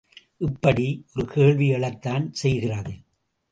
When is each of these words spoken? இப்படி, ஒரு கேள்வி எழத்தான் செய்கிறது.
இப்படி, 0.37 1.05
ஒரு 1.15 1.25
கேள்வி 1.27 1.71
எழத்தான் 1.71 2.29
செய்கிறது. 2.31 2.93